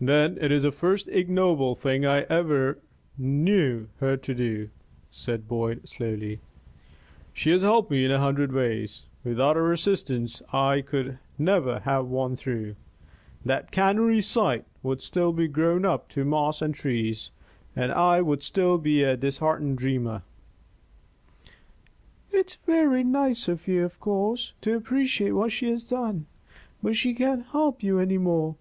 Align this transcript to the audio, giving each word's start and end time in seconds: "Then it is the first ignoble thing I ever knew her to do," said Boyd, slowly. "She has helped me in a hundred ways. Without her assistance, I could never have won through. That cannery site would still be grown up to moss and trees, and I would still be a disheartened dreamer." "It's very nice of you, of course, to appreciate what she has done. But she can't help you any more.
"Then 0.00 0.38
it 0.40 0.50
is 0.50 0.64
the 0.64 0.72
first 0.72 1.06
ignoble 1.06 1.76
thing 1.76 2.04
I 2.04 2.22
ever 2.22 2.80
knew 3.16 3.86
her 4.00 4.16
to 4.16 4.34
do," 4.34 4.70
said 5.08 5.46
Boyd, 5.46 5.86
slowly. 5.86 6.40
"She 7.32 7.52
has 7.52 7.62
helped 7.62 7.88
me 7.92 8.04
in 8.04 8.10
a 8.10 8.18
hundred 8.18 8.50
ways. 8.52 9.06
Without 9.22 9.54
her 9.54 9.70
assistance, 9.70 10.42
I 10.52 10.80
could 10.80 11.20
never 11.38 11.78
have 11.78 12.06
won 12.08 12.34
through. 12.34 12.74
That 13.44 13.70
cannery 13.70 14.20
site 14.20 14.64
would 14.82 15.00
still 15.00 15.32
be 15.32 15.46
grown 15.46 15.84
up 15.84 16.08
to 16.08 16.24
moss 16.24 16.60
and 16.60 16.74
trees, 16.74 17.30
and 17.76 17.92
I 17.92 18.22
would 18.22 18.42
still 18.42 18.78
be 18.78 19.04
a 19.04 19.16
disheartened 19.16 19.78
dreamer." 19.78 20.22
"It's 22.32 22.56
very 22.56 23.04
nice 23.04 23.46
of 23.46 23.68
you, 23.68 23.84
of 23.84 24.00
course, 24.00 24.54
to 24.62 24.74
appreciate 24.74 25.30
what 25.34 25.52
she 25.52 25.70
has 25.70 25.88
done. 25.88 26.26
But 26.82 26.96
she 26.96 27.14
can't 27.14 27.46
help 27.46 27.84
you 27.84 28.00
any 28.00 28.18
more. 28.18 28.56